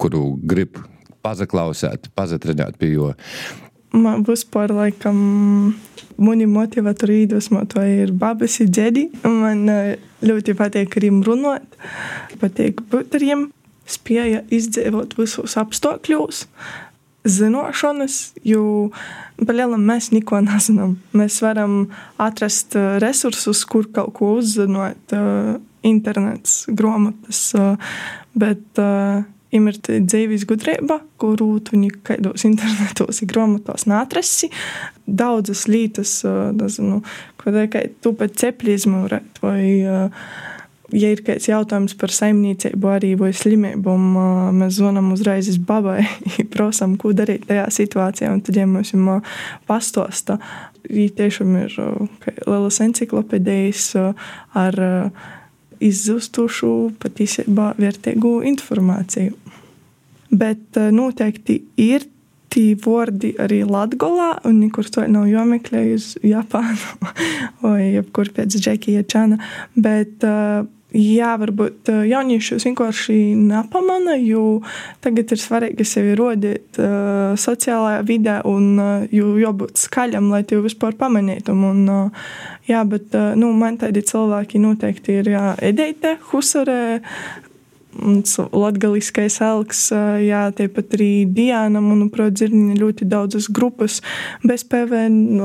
Kuru 0.00 0.24
grib 0.48 0.80
pazaklausīt, 1.24 2.08
pazatrināt 2.16 2.78
pie 2.80 2.94
jo. 2.94 3.10
Man 3.90 4.22
vispār 4.22 4.70
laikam 4.70 5.16
mani 6.20 6.46
motivatori 6.46 7.24
iedvesmotāji 7.24 8.04
ir 8.04 8.12
babas 8.14 8.60
un 8.62 8.68
džedi. 8.70 9.08
Man 9.24 9.64
ļoti 10.22 10.54
patīk 10.58 10.94
ar 10.94 11.06
viņiem 11.06 11.24
runāt, 11.26 11.80
patīk 12.42 12.84
būt 12.92 13.16
ar 13.18 13.24
viņiem, 13.24 13.48
spēja 13.90 14.44
izdzīvot 14.54 15.16
visos 15.18 15.56
apstākļos. 15.60 16.44
Zināšanas, 17.26 18.20
jo 18.46 18.62
palielam 19.42 19.82
mēs 19.90 20.12
neko 20.14 20.38
nezinām. 20.46 20.94
Mēs 21.16 21.40
varam 21.44 21.90
atrast 22.22 22.78
resursus, 23.02 23.64
kur 23.66 23.90
kaut 23.90 24.14
ko 24.20 24.36
uzzināt, 24.38 25.18
internets, 25.82 26.62
grāmatas, 26.76 27.42
bet 28.38 28.80
Им 29.50 29.66
ir 29.66 29.80
dzīves 29.82 30.44
gudrība, 30.46 31.00
kuru 31.18 31.56
tu 31.66 31.78
nekādos 31.78 32.44
internetos, 32.46 33.18
grāmatos 33.26 33.88
neatrasi. 33.90 34.50
Daudzas 35.06 35.64
lietas, 35.66 36.20
nezinu, 36.54 37.00
ko 37.40 37.54
teikt, 37.54 37.98
tu 38.04 38.14
pat 38.18 38.36
cepļi 38.38 38.76
izmūrēt, 38.78 39.40
vai, 39.42 39.64
ja 40.94 41.10
ir 41.10 41.22
kāds 41.26 41.48
jautājums 41.50 41.96
par 41.98 42.14
saimniecību 42.14 42.92
arī 42.92 43.10
vai 43.18 43.32
slimību, 43.34 43.96
mēs 44.60 44.78
zvanām 44.78 45.10
uzreiz 45.16 45.50
uz 45.50 45.58
babai, 45.58 46.04
prasām, 46.54 46.94
ko 47.00 47.10
darīt 47.16 47.48
tajā 47.50 47.66
situācijā, 47.80 48.30
un 48.30 48.44
tad, 48.46 48.60
ja 48.60 48.68
mums 48.70 48.94
ir 48.94 49.26
pastosta, 49.66 50.38
ja 50.86 51.10
tiešām 51.18 51.58
ir 51.64 51.74
lielas 52.46 52.80
enciklopēdijas 52.86 53.90
ar 54.62 54.82
izzustušu, 55.80 56.72
patiesībā 57.00 57.72
vērtīgu 57.80 58.34
informāciju. 58.50 59.36
Bet 60.30 60.78
eh, 60.78 60.90
noteikti 60.94 61.60
ir 61.80 62.06
tie 62.50 62.74
vārdi 62.82 63.32
arī 63.38 63.62
Latvijā, 63.66 64.32
un 64.48 64.58
nekur 64.64 64.88
to 64.90 65.06
nav 65.06 65.28
jāmeklē 65.30 65.84
uz 65.94 66.12
Japānu 66.26 67.12
vai 67.62 67.92
jebkur 67.94 68.32
pēc 68.34 68.58
Džekija 68.58 69.06
Čana. 69.10 69.38
Bet, 69.78 70.18
uh, 70.26 70.66
Jā, 70.90 71.36
varbūt 71.38 71.86
eh, 71.92 71.98
jauniešus 72.10 72.64
vienkārši 72.66 73.16
nepamana, 73.38 74.16
jo 74.18 74.58
tagad 75.04 75.30
ir 75.30 75.38
svarīgi 75.38 75.84
sevi 75.86 76.16
rodīt 76.18 76.80
uh, 76.82 77.36
sociālajā 77.38 78.00
vidē 78.08 78.40
un 78.50 78.64
uh, 78.74 79.04
jābūt 79.14 79.78
skaļam, 79.78 80.32
lai 80.34 80.42
tevi 80.42 80.64
vispār 80.66 80.98
pamanītu. 80.98 81.54
Un, 81.54 81.84
uh, 81.86 82.26
jā, 82.66 82.82
bet 82.90 83.14
uh, 83.14 83.36
nu, 83.38 83.52
man 83.54 83.78
tādi 83.78 84.02
cilvēki 84.02 84.58
noteikti 84.64 85.20
ir 85.20 85.30
jā, 85.36 85.44
Edeite, 85.70 86.16
Latgaliskais 87.90 89.40
elks, 89.42 89.88
jā, 90.22 90.44
tāpat 90.56 90.94
arī 90.94 91.26
Diana, 91.26 91.82
manuprāt, 91.82 92.38
ir 92.44 92.54
ļoti 92.78 93.08
daudzas 93.10 93.50
grupas 93.50 93.98
bez 94.46 94.64
PVN, 94.64 95.40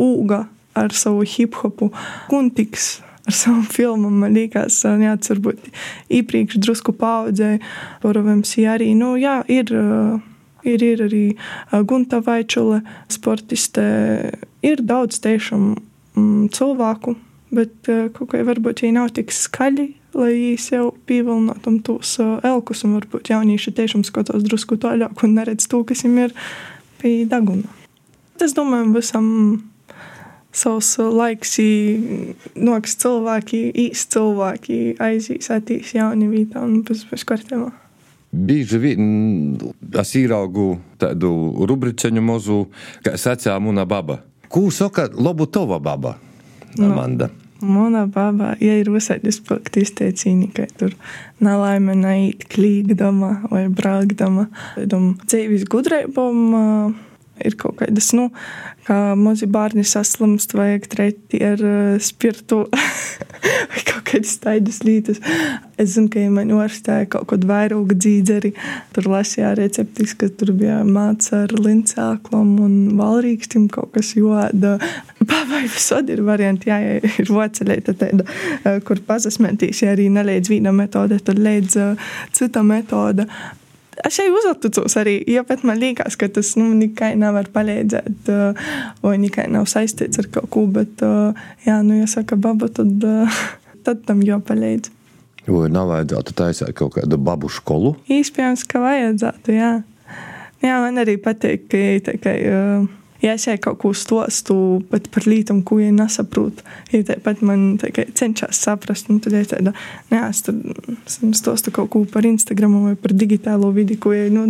Ūga 0.00 0.44
ar 0.74 0.94
savu 0.94 1.22
hip-hopu, 1.26 1.90
Kuntiks 2.30 3.00
ar 3.26 3.34
savu 3.34 3.62
filmu. 3.70 4.10
Man 4.10 4.34
liekas, 4.34 4.80
tas 4.84 5.32
varbūt 5.32 5.68
iepriekš 6.12 6.58
drusku 6.62 6.94
paudzē, 6.98 7.58
Porovams 8.02 8.56
arī, 8.58 8.94
nu, 8.98 9.14
jā, 9.20 9.42
ir. 9.48 9.74
Ir, 10.64 10.80
ir 10.80 11.00
arī 11.04 11.24
Gunta 11.84 12.22
Vaičula, 12.24 12.78
sportiste. 13.12 13.82
Ir 14.64 14.80
daudz 14.80 15.18
tiešām 15.20 15.74
mm, 16.16 16.46
cilvēku, 16.56 17.12
bet 17.52 17.90
kaut 18.16 18.30
kā 18.32 18.40
varbūt 18.48 18.80
viņi 18.80 18.96
nav 18.96 19.10
tik 19.12 19.34
skaļi, 19.36 19.90
lai 20.14 20.54
sev 20.60 20.92
pievilinātu 21.08 21.76
tos 21.86 22.16
elkus. 22.22 22.84
Un 22.86 22.98
varbūt 22.98 23.32
jaunieši 23.34 23.74
tiešām 23.76 24.04
skatās 24.06 24.46
drusku 24.46 24.78
tālāk 24.80 25.24
un 25.26 25.36
neredz 25.38 25.68
to, 25.70 25.82
kas 25.86 26.04
viņiem 26.06 26.28
ir 26.28 26.36
pie 27.02 27.14
deguna. 27.30 27.68
Es 28.42 28.54
domāju, 28.56 28.90
visam 28.96 29.28
savs 30.54 30.96
laiks, 30.98 31.56
noks 32.54 32.98
cilvēki, 33.02 33.62
īsti 33.84 34.14
cilvēki 34.14 34.78
aizies, 35.02 35.50
attīs 35.50 35.94
jauni 35.96 36.30
vītā 36.30 36.62
un 36.62 36.82
bez, 36.86 37.04
bez 37.10 37.26
kārtībā. 37.26 37.70
Bieži 38.34 38.80
vien 38.82 39.04
es 40.00 40.14
ieraugu 40.18 40.80
tādu 40.98 41.30
rubriceņu 41.70 42.22
mazu, 42.22 42.64
kā 43.06 43.14
sacīja 43.20 43.60
mana 43.62 43.86
baba. 43.86 44.22
Ko 44.50 44.66
saka 44.74 45.06
labu 45.14 45.46
tava 45.46 45.78
baba, 45.82 46.16
Amanda? 46.78 47.30
No. 47.30 47.43
Mana 47.64 48.04
baba, 48.10 48.52
ja 48.60 48.76
ir 48.80 48.90
visādi 48.92 49.32
spēki 49.34 49.84
izteicīgi, 49.84 50.50
ka 50.56 50.68
tur 50.78 50.94
nelaime 51.44 51.96
neiet 51.98 52.46
klīgdama 52.52 53.32
vai 53.50 53.64
brāgdama. 53.72 54.48
Tādam 54.76 55.14
dzīves 55.24 55.66
gudrībam 55.72 56.94
ir 57.42 57.56
kaut 57.58 57.78
kādas, 57.80 58.12
nu, 58.14 58.28
kā 58.86 58.96
mazi 59.18 59.48
bērni 59.50 59.84
saslimst, 59.86 60.54
vajag 60.56 60.88
treti 60.92 61.40
ar 61.44 61.62
uh, 61.64 62.02
spirtu 62.02 62.64
vai 63.72 63.82
kaut 63.88 64.04
kādas 64.10 64.36
tādas 64.42 64.82
lietas. 64.86 65.20
Es 65.80 65.96
zinu, 65.96 66.10
ka 66.12 66.22
ja 66.22 66.30
man 66.30 66.52
universitāte 66.52 67.08
kaut 67.16 67.26
kādu 67.32 67.48
vairāk 67.50 67.96
dzīdzeri, 67.96 68.52
tur 68.94 69.08
lasīja 69.10 69.54
receptis, 69.58 70.14
ka 70.18 70.28
tur 70.30 70.52
bija 70.54 70.82
māca 70.86 71.42
ar 71.44 71.56
lincāklam 71.58 72.54
un 72.62 72.76
valrīkstim 73.00 73.66
kaut 73.72 73.94
kas 73.96 74.14
joda. 74.18 74.76
Vai 75.50 75.64
visādi 75.64 76.14
ir 76.14 76.22
varianti, 76.26 76.68
jā, 76.70 76.78
ja 76.84 77.12
ir 77.24 77.32
vocelēta 77.32 77.94
tāda, 77.98 78.26
kur 78.84 79.00
pazasmentīs, 79.08 79.80
ja 79.82 79.94
arī 79.94 80.10
neliedz 80.12 80.52
viena 80.52 80.72
metode, 80.76 81.18
tad 81.24 81.40
liedz 81.40 81.78
uh, 81.80 82.08
cita 82.36 82.62
metode 82.66 83.26
es 84.08 84.18
jau 84.18 84.26
uzticos 84.34 84.96
arī, 85.00 85.16
ja 85.30 85.44
pat 85.46 85.64
man 85.66 85.78
liekas, 85.80 86.16
ka 86.20 86.28
tas 86.32 86.54
nu, 86.60 86.70
nekai 86.78 87.12
nevar 87.20 87.48
palīdzēt, 87.54 88.30
uh, 88.32 88.66
vai 89.04 89.14
nekai 89.22 89.46
nav 89.52 89.68
saistīts 89.70 90.20
ar 90.22 90.30
kaut 90.34 90.50
ko, 90.54 90.66
bet, 90.70 91.04
uh, 91.06 91.46
jā, 91.66 91.78
nu, 91.86 92.00
ja 92.00 92.10
saka 92.10 92.38
baba, 92.40 92.70
tad, 92.72 92.92
uh, 93.06 93.40
tad 93.86 94.04
tam 94.08 94.24
jāpalīdz. 94.24 94.92
Vai 95.44 95.68
nav 95.68 95.90
vajadzētu 95.92 96.36
taisīt 96.38 96.76
kaut 96.78 96.96
kādu 96.96 97.20
babu 97.20 97.50
skolu? 97.52 97.94
Iespējams, 98.08 98.64
ka 98.68 98.80
vajadzētu, 98.80 99.56
jā. 99.58 99.72
Jā, 100.64 100.76
man 100.80 101.02
arī 101.02 101.18
patīk, 101.20 101.66
ka 101.68 101.82
tikai. 102.08 102.38
Uh, 102.48 102.92
ja 103.24 103.34
es 103.34 103.46
kaut 103.64 103.78
ko 103.82 103.92
stostu 103.96 104.56
par 104.90 105.28
lietām, 105.28 105.62
ko 105.66 105.78
viņi 105.80 105.96
nesaprot, 105.96 106.60
ja 106.92 107.02
tāpat 107.08 107.42
man 107.46 107.64
tā 107.80 107.90
cenšas 107.90 108.60
saprast, 108.66 109.08
un 109.12 109.20
tad 109.24 109.36
es 109.38 109.50
tādu 109.52 109.72
stostu 111.36 111.72
kaut 111.74 111.90
ko 111.94 112.04
par 112.10 112.26
Instagram 112.28 112.76
vai 112.88 112.96
par 113.00 113.16
digitālo 113.16 113.72
vidi, 113.74 113.96
ko 113.96 114.12
viņi 114.14 114.34
nu, 114.34 114.44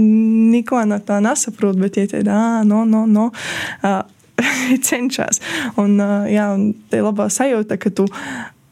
neko 0.55 0.83
no 0.91 0.99
tā 1.07 1.21
nesaprot, 1.25 1.79
bet 1.81 2.01
ja 2.01 2.09
tāda, 2.11 2.35
ah, 2.35 2.59
no, 2.67 2.85
no, 2.89 3.07
no. 3.07 3.31
Uh, 3.83 4.03
cenšas. 4.89 5.41
Un, 5.79 5.99
uh, 6.01 6.27
jā, 6.31 6.49
un 6.55 6.73
tā 6.91 6.99
ir 6.99 7.07
labā 7.07 7.29
sajūta, 7.31 7.79
ka 7.79 7.93
tu 7.95 8.09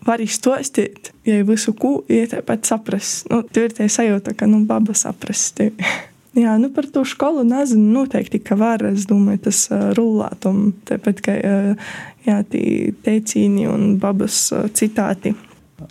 vari 0.06 0.26
izstostīt, 0.26 1.12
ja 1.28 1.42
visu 1.46 1.74
ko, 1.78 2.00
ja 2.10 2.26
tāpat 2.30 2.66
saprast. 2.66 3.28
Nu, 3.30 3.42
tur 3.46 3.68
ir 3.68 3.76
tā 3.76 3.86
sajūta, 3.86 4.34
ka, 4.38 4.50
nu, 4.50 4.64
baba 4.66 4.96
saprast 4.98 5.54
tevi. 5.60 5.92
Jā, 6.38 6.56
nu 6.56 6.70
par 6.72 6.86
to 6.88 7.04
skolu 7.04 7.44
nezinu. 7.44 7.90
Noteikti, 7.98 8.40
ka 8.40 8.56
var. 8.56 8.84
Es 8.88 9.04
domāju, 9.10 9.44
tas 9.48 9.66
rullāt. 9.98 10.46
Un 10.48 10.72
tāpat, 10.88 11.20
uh, 11.28 11.96
jā, 12.24 12.38
tie 12.48 12.92
teicīni 13.04 13.66
un 13.68 13.98
babas 14.00 14.46
citāti. 14.78 15.34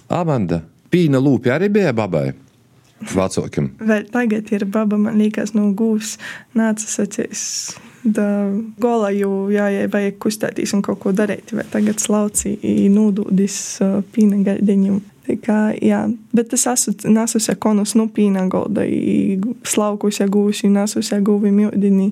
Amanda, 0.09 0.63
pīna 0.89 1.21
lūpja 1.21 1.59
arī 1.59 1.69
bija 1.77 1.93
babai. 1.93 2.31
Vecākiem. 3.01 3.71
Vēl 3.81 4.09
tagad 4.13 4.51
ir 4.53 4.65
baba, 4.69 4.97
man 5.01 5.17
liekas, 5.17 5.55
no 5.57 5.71
gūs 5.77 6.17
nācis 6.57 6.99
acīs. 7.01 7.43
Gola 8.81 9.11
jau 9.13 9.49
jājai 9.53 9.87
vajag 9.93 10.19
kustēties 10.21 10.73
un 10.77 10.83
kaut 10.85 11.01
ko 11.03 11.13
darīt, 11.13 11.53
vai 11.53 11.65
tagad 11.69 12.01
slauci 12.01 12.55
nūdūdis 12.93 13.57
pīna 14.13 14.41
gaļdiņam. 14.45 15.01
Kā, 15.43 15.59
jā, 15.81 16.01
bet 16.35 16.53
es 16.57 16.65
esmu 16.67 17.13
nesusi 17.13 17.55
konus 17.61 17.95
no 17.95 18.07
pīna 18.11 18.47
golda, 18.51 18.83
slaukusi 19.67 20.27
gūsi, 20.31 20.71
nesusi 20.73 21.19
guvi 21.25 21.53
mjodini, 21.55 22.11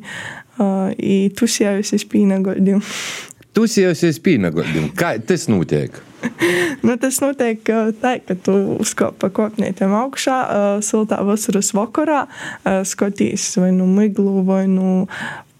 uh, 0.59 0.93
tusējusi 1.39 2.05
pīna 2.11 2.39
goldim. 2.45 2.83
Tusējusi 3.57 4.21
pīna 4.23 4.53
goldim. 4.53 4.91
Kā 4.95 5.15
tas 5.25 5.47
notiek? 5.51 5.97
nu, 6.85 6.95
tas 7.01 7.19
notiek 7.23 7.63
tā, 8.01 8.15
ka 8.23 8.35
tu 8.43 8.55
uzkāpa 8.79 9.31
kopnītēm 9.35 9.95
augšā, 10.03 10.39
uh, 10.39 10.83
siltā 10.85 11.21
vasaras 11.25 11.73
vakarā, 11.75 12.25
uh, 12.27 12.81
skatīs 12.87 13.51
vai 13.59 13.71
nu 13.75 13.87
miglu, 13.89 14.43
vai 14.47 14.65
nu 14.71 15.07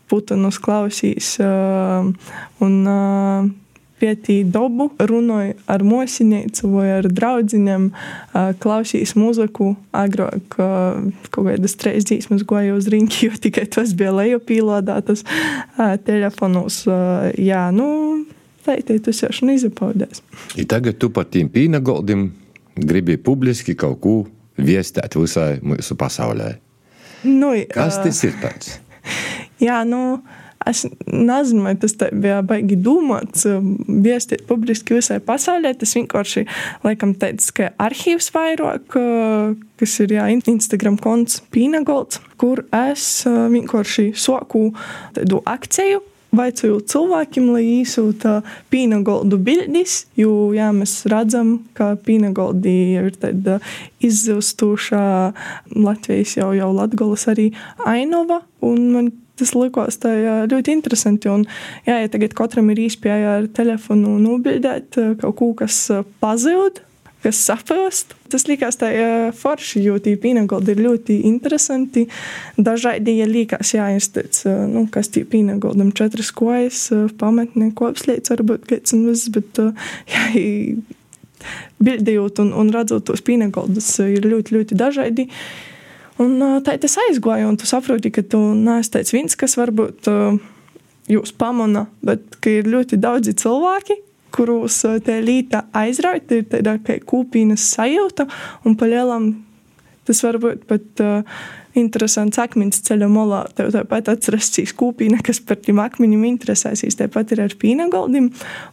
putanus 0.10 0.60
klausīs. 0.62 1.36
Uh, 1.43 2.12
un, 2.65 2.78
uh, 2.89 3.50
pētīja 3.99 4.47
dabu, 4.53 4.89
runāja 4.97 5.55
ar 5.69 5.83
mosinīcu 5.85 6.71
vai 6.73 6.88
ar 6.97 7.09
draugiem, 7.12 7.89
klausījās 8.63 9.15
muziku. 9.19 9.73
Agrāk 9.95 10.55
kaut 10.57 11.35
kādas 11.35 11.77
trīs 11.79 12.07
dzīsmas 12.09 12.45
gāja 12.49 12.77
uz 12.77 12.89
rīņķi, 12.91 13.21
jo 13.27 13.39
tikai 13.45 13.67
tas 13.71 13.93
bija 13.97 14.15
lejupīlādātas 14.17 15.25
telefonos. 16.07 16.81
Jā, 17.39 17.67
nu, 17.75 17.89
tā 18.65 18.79
ir 18.79 19.03
tas 19.05 19.23
jau 19.23 19.31
šodien 19.33 19.55
izapaudēs. 19.57 20.23
I 20.59 20.67
tagad 20.69 20.99
tu 21.01 21.12
par 21.13 21.29
tiem 21.31 21.51
pīnagoldiem 21.53 22.29
gribi 22.79 23.17
publiski 23.19 23.75
kaut 23.79 23.99
ko 24.03 24.15
viestēt 24.59 25.15
visai 25.19 25.59
mūsu 25.63 25.97
pasaulē. 25.99 26.53
Nu, 27.27 27.51
Kas 27.71 27.99
tas 28.03 28.21
ir 28.23 28.35
tāds? 28.39 28.77
Jā, 29.65 29.83
nu. 29.88 30.21
Es 30.67 30.84
nezinu, 31.08 31.63
vai 31.63 31.74
tas 31.80 31.95
bija 32.12 32.41
baigi 32.45 32.76
domāts, 32.84 33.45
viestīt 33.88 34.43
publiski 34.50 34.98
visai 34.98 35.22
pasaulē. 35.24 35.72
Tas 35.80 35.95
vienkārši, 35.95 36.45
laikam, 36.84 37.15
tāds 37.19 37.54
kā 37.56 37.72
arhīvs 37.80 38.30
vairāk, 38.36 39.00
kas 39.80 39.98
ir 40.04 40.17
jā, 40.17 40.28
Instagram 40.36 41.00
konts 41.00 41.39
Pīnagolds, 41.54 42.19
kur 42.39 42.65
es 42.76 43.24
vienkārši 43.26 44.12
soku 44.19 44.69
tādu 45.15 45.43
akciju 45.48 46.04
vaicoju 46.36 46.80
cilvēkiem, 46.89 47.48
lai 47.56 47.63
īsūta 47.80 48.39
pīnagoldu 48.69 49.39
bildis, 49.41 50.04
jo 50.19 50.52
jā, 50.54 50.69
mēs 50.76 51.02
redzam, 51.10 51.56
ka 51.78 51.95
pīnagoldi 52.06 52.76
ir 53.00 53.10
tāda 53.17 53.58
izzustošā 54.06 55.08
Latvijas 55.74 56.36
jau, 56.38 56.52
jau 56.58 56.69
Latgolas 56.76 57.26
arī 57.32 57.50
ainova, 57.89 58.43
un 58.65 58.86
man 58.93 59.12
tas 59.39 59.56
likās 59.56 59.99
tā, 60.02 60.12
jā, 60.15 60.36
ļoti 60.52 60.75
interesanti. 60.75 61.32
Un, 61.32 61.47
jā, 61.88 62.02
ja 62.04 62.12
tagad 62.12 62.36
katram 62.38 62.69
ir 62.73 62.84
īspēja 62.88 63.39
ar 63.39 63.49
telefonu 63.56 64.17
nobildēt 64.21 64.99
kaut 65.21 65.36
ko, 65.39 65.49
kas 65.63 65.82
pazūd, 66.23 66.84
kas 67.23 67.39
saprast. 67.43 68.13
Tas 68.32 68.45
likās 68.47 68.78
tā 68.80 68.89
forši, 69.36 69.82
jo 69.84 69.97
tie 70.04 70.15
pīnagoldi 70.21 70.75
ir 70.75 70.84
ļoti 70.86 71.17
interesanti. 71.30 72.06
Dažādi, 72.60 73.17
ja 73.19 73.28
liekas, 73.30 73.73
jā, 73.75 73.89
es 73.97 74.12
teicu, 74.15 74.54
nu, 74.69 74.86
kas 74.91 75.12
tie 75.13 75.25
pīnagoldam 75.28 75.91
četras 75.97 76.32
kojas, 76.36 76.88
pamatnē 77.19 77.71
kopslīts 77.78 78.32
varbūt 78.36 78.69
kāds 78.69 78.95
un 78.95 79.08
viss, 79.10 79.32
bet 79.34 79.60
jā, 80.13 80.23
bildējot 81.80 82.43
un, 82.43 82.54
un 82.62 82.71
redzot 82.75 83.08
tos 83.08 83.23
pīnagoldus 83.25 83.93
ir 84.06 84.28
ļoti, 84.28 84.56
ļoti 84.58 84.80
dažādi. 84.80 85.30
Un 86.19 86.36
tā 86.65 86.75
tas 86.82 86.97
aizgāja, 87.05 87.47
un 87.47 87.55
tu 87.60 87.67
saproti, 87.69 88.12
ka 88.12 88.23
tu 88.27 88.39
neesi 88.58 88.91
tāds 88.91 89.13
viens, 89.15 89.36
kas 89.39 89.55
varbūt 89.60 90.10
jūs 91.10 91.32
pamana, 91.39 91.86
bet 92.05 92.38
ka 92.43 92.51
ir 92.60 92.67
ļoti 92.69 92.99
daudzi 93.01 93.34
cilvēki, 93.39 93.95
kurus 94.36 94.82
tā 95.05 95.19
līta 95.23 95.63
aizrauja, 95.75 96.21
ir 96.36 96.49
tāda 96.51 96.75
kā 96.86 96.99
kūpīnas 97.01 97.63
sajūta, 97.73 98.27
un 98.67 98.75
pa 98.77 98.89
lielam 98.91 99.32
tas 100.10 100.21
var 100.25 100.39
būt 100.41 100.65
pat 100.69 101.03
uh, 101.05 101.41
interesants 101.77 102.39
akmens 102.41 102.82
ceļa 102.86 103.10
molā. 103.12 103.41
Tev 103.58 103.71
tāpat 103.73 104.10
atrastīs 104.13 104.73
kūpīna, 104.77 105.19
kas 105.25 105.41
par 105.43 105.60
tiem 105.62 105.82
akmeņiem 105.84 106.25
interesēsīs. 106.32 106.97
Tāpat 106.99 107.34
ir 107.36 107.43
ar 107.45 107.55
pīnagaldiem. 107.60 108.29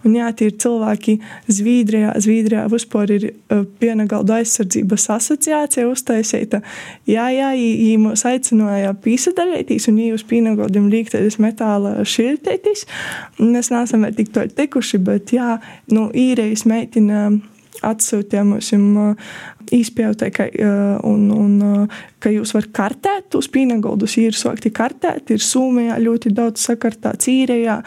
Un 0.06 0.16
jā, 0.16 0.30
tie 0.36 0.50
ir 0.50 0.56
cilvēki 0.62 1.18
Zviedrijā. 1.52 2.14
Zviedrijā 2.22 2.66
vispār 2.72 3.12
ir 3.16 3.26
uh, 3.30 3.64
pienagaldu 3.80 4.36
aizsardzības 4.38 5.08
asociācija 5.16 5.88
uztaisīta. 5.90 6.62
Jā, 7.10 7.28
jā, 7.34 7.52
viņi 7.56 7.98
mūs 8.02 8.24
aicināja 8.28 8.94
pīsadalīties, 9.04 9.90
un 9.90 10.00
viņi 10.00 10.16
uz 10.16 10.24
pīnagaldiem 10.28 10.88
līgtais 10.92 11.40
metāla 11.42 11.98
šiltētis. 12.06 12.86
Mēs 13.42 13.72
neesam 13.74 14.06
vēl 14.06 14.16
tik 14.16 14.32
to 14.34 14.46
tikuši, 14.56 15.02
bet 15.04 15.34
jā, 15.36 15.56
nu, 15.92 16.08
īrejas 16.14 16.66
meitina 16.68 17.28
atsūtīja 17.84 18.44
mums 18.46 18.72
īspējai, 19.74 20.30
ka, 20.34 20.46
un, 21.06 21.24
un, 21.34 21.88
ka 22.22 22.32
jūs 22.32 22.54
varat 22.56 22.74
kartēt 22.76 23.32
tos 23.34 23.48
pīnagoldus. 23.52 24.18
Ir 24.22 24.36
sākti 24.36 24.72
kartēt, 24.74 25.32
ir 25.34 25.42
Somijā 25.42 25.98
ļoti 26.02 26.32
daudz 26.36 26.68
sakartāts 26.68 27.30
īrijā. 27.32 27.80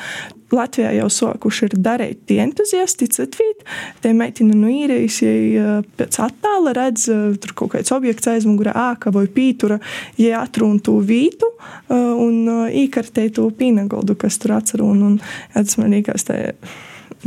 Latvijā 0.49 0.95
jau 0.97 1.05
sākuši 1.13 1.67
ir 1.67 1.75
darīt 1.77 2.23
tie 2.29 2.39
entuziasti, 2.41 3.05
citvīt. 3.13 3.61
Te 4.01 4.15
meitene 4.17 4.55
no 4.57 4.71
īrijas, 4.71 5.19
ja 5.21 5.75
pēc 5.99 6.17
attāla 6.25 6.73
redz, 6.73 7.05
tur 7.43 7.53
kaut 7.53 7.75
kāds 7.75 7.93
objekts 7.93 8.31
aizmugurē, 8.31 8.73
āka 8.73 9.13
vai 9.13 9.27
pītura, 9.29 9.77
ja 10.17 10.41
atrun 10.41 10.79
to 10.81 10.97
vītu 11.05 11.51
un 11.93 12.49
īkartē 12.81 13.27
to 13.37 13.45
pīnagoldu, 13.53 14.17
kas 14.17 14.41
tur 14.41 14.57
atcerun. 14.57 15.03
Un, 15.05 15.19
tas 15.53 15.77
man 15.77 15.93
liekas, 15.93 16.25
tā 16.25 16.39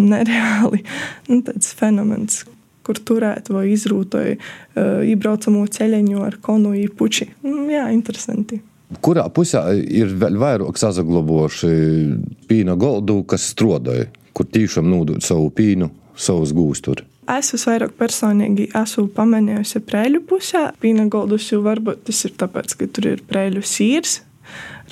nereāli 0.01 0.83
nu, 1.31 1.43
fenomens 1.79 2.43
kur 2.87 2.99
turēt 2.99 3.51
vai 3.53 3.69
izrūtoja 3.73 4.37
uh, 4.37 5.01
iebraucamo 5.07 5.65
ceļeņu 5.71 6.27
ar 6.27 6.39
konuju 6.43 6.93
puči. 6.99 7.29
Mm, 7.45 7.71
jā, 7.73 7.87
interesanti. 7.95 8.61
Kurā 9.03 9.25
pusē 9.33 9.63
ir 9.81 10.13
vēl 10.21 10.37
vairāk 10.41 10.77
sazaglobojuši 10.81 11.71
pīna 12.51 12.77
goldu, 12.77 13.23
kas 13.25 13.47
strodoja, 13.55 14.11
kur 14.37 14.49
tiešām 14.53 14.91
nodod 14.91 15.25
savu 15.25 15.49
pīnu 15.55 15.89
savus 16.13 16.53
gūstus? 16.57 17.07
Es 17.33 17.53
visvairāk 17.55 17.95
personīgi 17.97 18.67
esmu 18.77 19.07
pamanījusi 19.15 19.81
prēļu 19.87 20.25
pusē. 20.29 20.67
Pīnagoldus 20.83 21.47
jau 21.53 21.63
varbūt 21.65 22.03
tas 22.09 22.25
ir 22.27 22.35
tāpēc, 22.41 22.75
ka 22.77 22.89
tur 22.91 23.09
ir 23.15 23.23
prēļu 23.29 23.63
sīrs 23.63 24.19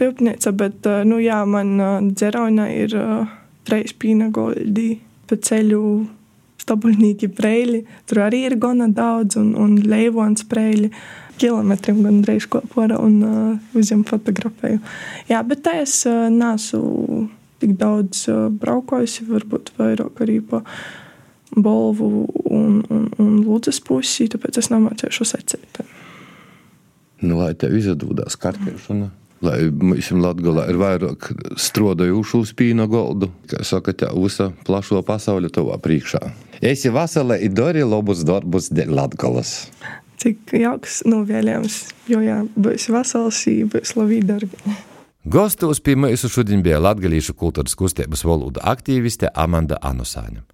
rūpnīca, 0.01 0.53
bet, 0.57 0.87
nu 1.05 1.19
jā, 1.21 1.43
man 1.45 1.75
dzeraunā 2.15 2.69
ir 2.73 2.95
treis 3.69 3.93
pīnagoldi 3.99 4.89
pa 5.29 5.37
ceļu 5.37 5.83
stabuļnīgi 6.71 7.31
preļi. 7.35 7.83
Tur 8.09 8.23
arī 8.27 8.45
ir 8.47 8.57
gana 8.63 8.89
daudz, 8.95 9.37
un, 9.41 9.53
un 9.59 9.77
leivons 9.91 10.47
preļi. 10.51 10.93
Kilometriem 11.41 12.03
gandrīz 12.05 12.47
kopā 12.53 12.87
un 13.01 13.15
uh, 13.25 13.77
uzņem 13.79 14.05
fotografēju. 14.09 14.81
Jā, 15.31 15.41
bet 15.47 15.65
tā 15.65 15.79
es 15.83 16.03
uh, 16.09 16.29
nesu 16.33 16.81
tik 17.61 17.77
daudz 17.81 18.27
uh, 18.29 18.49
braukojusi, 18.53 19.25
varbūt 19.29 19.73
vairāk 19.81 20.21
arī 20.25 20.41
pa 20.45 20.63
Bolvu 21.51 22.29
un, 22.47 22.83
un, 22.93 23.09
un 23.19 23.33
Lūdzes 23.43 23.81
pusi, 23.83 24.29
tāpēc 24.31 24.61
es 24.61 24.69
nemācīšu 24.71 25.27
secēt. 25.27 25.81
Nu, 27.25 27.41
lai 27.41 27.55
tev 27.59 27.75
izdodas 27.77 28.39
kartēšana. 28.41 29.09
Mm 29.09 29.17
lai 29.45 29.71
mums 29.71 30.11
Latvijā 30.13 30.67
ir 30.71 30.79
vairāk 30.81 31.31
strādājušu 31.61 32.43
uz 32.45 32.53
pīna 32.57 32.87
goldu, 32.91 33.31
kā 33.51 33.65
saka, 33.67 33.95
tā 33.97 34.11
visa 34.17 34.51
plašo 34.67 35.03
pasauli 35.07 35.51
tavā 35.53 35.79
priekšā. 35.83 36.21
Esi 36.61 36.93
vasala 36.93 37.39
i 37.41 37.49
dari 37.49 37.85
labus 37.87 38.25
darbus 38.29 38.71
Latvijas. 38.71 39.71
Cik 40.21 40.53
jauks 40.61 41.01
novēlējums, 41.09 41.81
jo 42.13 42.21
jā, 42.21 42.43
būs 42.53 42.91
vasals, 42.93 43.41
būs 43.73 43.97
labi 43.97 44.21
darbi. 44.21 44.77
Gostos 45.25 45.81
pie 45.85 45.97
mūsu 46.01 46.29
šodien 46.33 46.63
bija 46.65 46.81
latgalīšu 46.81 47.35
kultūras 47.37 47.77
kustības 47.77 48.25
valoda 48.25 48.65
aktīviste 48.73 49.33
Amanda 49.37 49.81
Anusāņa. 49.85 50.51